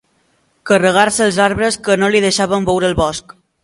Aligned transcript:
Carregar-se 0.69 1.21
els 1.27 1.39
arbres 1.45 1.79
que 1.89 2.01
no 2.05 2.13
li 2.17 2.25
deixaven 2.29 2.71
veure 2.73 2.93
el 2.95 3.01
bosc. 3.07 3.43